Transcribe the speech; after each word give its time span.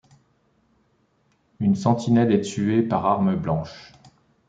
Une 1.59 1.75
sentinelle 1.75 2.31
est 2.31 2.41
tuée 2.41 2.81
par 2.81 3.05
arme 3.05 3.35
blanche. 3.35 3.93